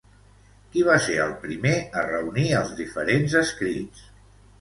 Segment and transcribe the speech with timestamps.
[0.75, 4.09] Qui va ser el primer a reunir els diferents escrits?